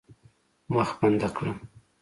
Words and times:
مخ 0.73 0.89
بنده 0.99 1.29
کړه. 1.35 1.51